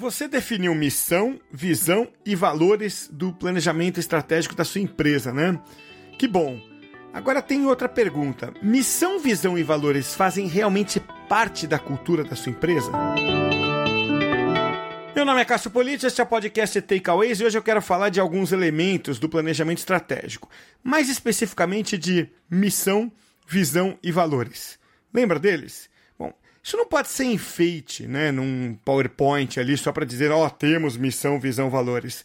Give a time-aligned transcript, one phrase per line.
[0.00, 5.60] Você definiu missão, visão e valores do planejamento estratégico da sua empresa, né?
[6.18, 6.58] Que bom.
[7.12, 8.50] Agora tem outra pergunta.
[8.62, 12.90] Missão, visão e valores fazem realmente parte da cultura da sua empresa?
[15.14, 18.08] Meu nome é Cássio Politi, este é o podcast Takeaways e hoje eu quero falar
[18.08, 20.48] de alguns elementos do planejamento estratégico,
[20.82, 23.12] mais especificamente de missão,
[23.46, 24.78] visão e valores.
[25.12, 25.89] Lembra deles?
[26.62, 30.96] Isso não pode ser enfeite, né, num PowerPoint ali só para dizer, ó, oh, temos
[30.96, 32.24] missão, visão, valores.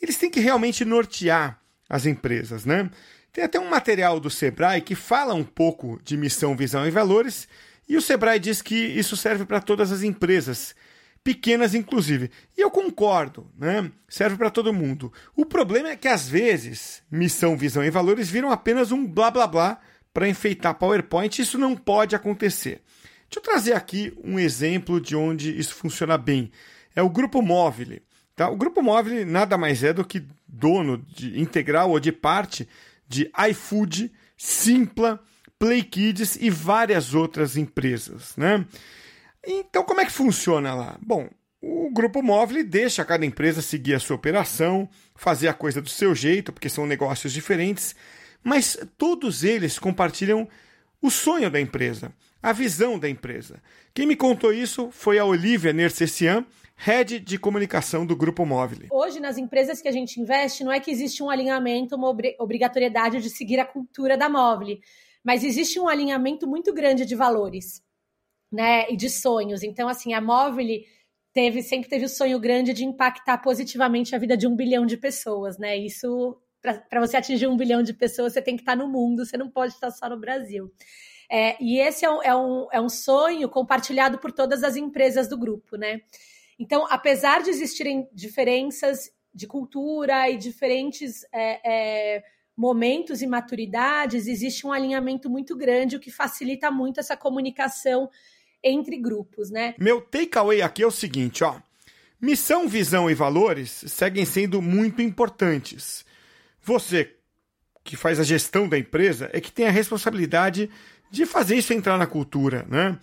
[0.00, 2.90] Eles têm que realmente nortear as empresas, né?
[3.32, 7.48] Tem até um material do Sebrae que fala um pouco de missão, visão e valores,
[7.88, 10.74] e o Sebrae diz que isso serve para todas as empresas,
[11.22, 12.30] pequenas inclusive.
[12.56, 13.90] E eu concordo, né?
[14.08, 15.12] Serve para todo mundo.
[15.36, 19.46] O problema é que às vezes missão, visão e valores viram apenas um blá blá
[19.46, 19.80] blá
[20.12, 22.80] para enfeitar PowerPoint, isso não pode acontecer.
[23.34, 26.52] Deixa eu trazer aqui um exemplo de onde isso funciona bem.
[26.94, 28.00] É o Grupo Móvel.
[28.36, 28.48] Tá?
[28.48, 32.68] O Grupo Móvel nada mais é do que dono de integral ou de parte
[33.08, 35.20] de iFood, Simpla,
[35.58, 38.36] Play Kids e várias outras empresas.
[38.36, 38.64] Né?
[39.44, 40.96] Então, como é que funciona lá?
[41.04, 41.28] Bom,
[41.60, 46.14] o grupo móvel deixa cada empresa seguir a sua operação, fazer a coisa do seu
[46.14, 47.96] jeito, porque são negócios diferentes,
[48.44, 50.48] mas todos eles compartilham
[51.04, 53.62] o sonho da empresa, a visão da empresa.
[53.92, 56.46] Quem me contou isso foi a Olivia Nercessian,
[56.76, 58.88] head de comunicação do Grupo Móvel.
[58.90, 63.20] Hoje, nas empresas que a gente investe, não é que existe um alinhamento, uma obrigatoriedade
[63.20, 64.78] de seguir a cultura da Móvel,
[65.22, 67.82] mas existe um alinhamento muito grande de valores,
[68.50, 69.62] né, e de sonhos.
[69.62, 70.66] Então, assim, a Móvel
[71.34, 74.96] teve sempre teve o sonho grande de impactar positivamente a vida de um bilhão de
[74.96, 75.76] pessoas, né?
[75.76, 76.34] Isso
[76.88, 79.50] para você atingir um bilhão de pessoas, você tem que estar no mundo, você não
[79.50, 80.72] pode estar só no Brasil.
[81.30, 85.28] É, e esse é um, é, um, é um sonho compartilhado por todas as empresas
[85.28, 86.00] do grupo, né?
[86.58, 91.60] Então, apesar de existirem diferenças de cultura e diferentes é,
[92.16, 92.24] é,
[92.56, 98.08] momentos e maturidades, existe um alinhamento muito grande, o que facilita muito essa comunicação
[98.62, 99.74] entre grupos, né?
[99.78, 101.56] Meu takeaway aqui é o seguinte, ó.
[102.20, 106.06] Missão, visão e valores seguem sendo muito importantes.
[106.64, 107.14] Você,
[107.82, 110.70] que faz a gestão da empresa, é que tem a responsabilidade
[111.10, 112.98] de fazer isso entrar na cultura, né?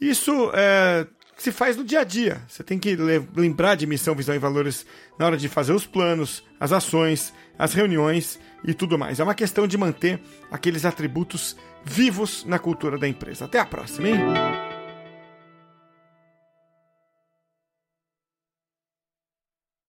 [0.00, 1.06] Isso é,
[1.36, 2.42] se faz no dia a dia.
[2.48, 2.96] Você tem que
[3.34, 4.86] lembrar de missão, visão e valores
[5.18, 9.20] na hora de fazer os planos, as ações, as reuniões e tudo mais.
[9.20, 13.46] É uma questão de manter aqueles atributos vivos na cultura da empresa.
[13.46, 14.65] Até a próxima, hein?